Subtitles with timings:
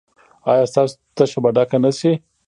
[0.51, 2.11] ایا ستاسو تشه به ډکه نه شي؟